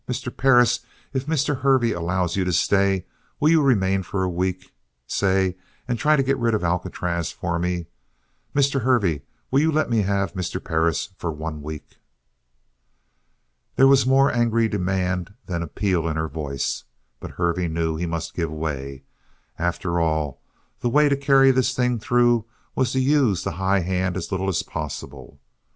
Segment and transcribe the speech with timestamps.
[0.09, 0.35] "Mr.
[0.35, 0.79] Perris,
[1.13, 1.59] if Mr.
[1.61, 3.05] Hervey allows you to stay,
[3.39, 4.73] will you remain for a week,
[5.05, 5.55] say,
[5.87, 7.85] and try to get rid of Alcatraz for me?
[8.55, 8.81] Mr.
[8.81, 10.59] Hervey, will you let me have Mr.
[10.63, 11.97] Perris for one week?"
[13.75, 16.83] There was more angry demand than appeal in her voice,
[17.19, 19.03] but Hervey knew he must give way.
[19.59, 20.41] After all,
[20.79, 24.49] the way to carry this thing through was to use the high hand as little
[24.49, 25.39] as possible.